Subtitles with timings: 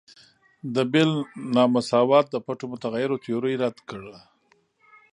[0.73, 1.11] د بیل
[1.53, 4.15] نا مساوات د پټو متغیرو تیوري رد کړه.